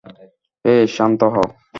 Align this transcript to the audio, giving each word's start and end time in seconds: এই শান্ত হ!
এই 0.65 0.83
শান্ত 0.95 1.21
হ! 1.33 1.35